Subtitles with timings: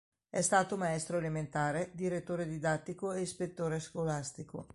[0.31, 4.65] È stato maestro elementare, direttore didattico e ispettore scolastico.